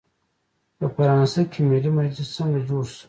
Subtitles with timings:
[0.77, 2.99] په فرانسه کې ملي مجلس څنګه جوړ شو؟